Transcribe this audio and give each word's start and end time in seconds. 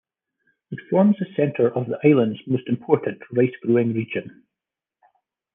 It 0.71 0.79
forms 0.89 1.17
the 1.19 1.27
center 1.37 1.69
of 1.75 1.85
the 1.85 1.99
island's 2.03 2.39
most 2.47 2.67
important 2.67 3.21
rice-growing 3.31 3.93
region. 3.93 4.47